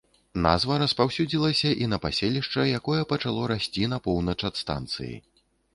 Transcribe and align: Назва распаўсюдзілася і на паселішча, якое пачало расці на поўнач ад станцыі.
Назва 0.45 0.77
распаўсюдзілася 0.83 1.75
і 1.85 1.89
на 1.93 2.01
паселішча, 2.07 2.67
якое 2.81 3.01
пачало 3.15 3.41
расці 3.53 3.83
на 3.95 4.05
поўнач 4.09 4.39
ад 4.53 4.61
станцыі. 4.65 5.15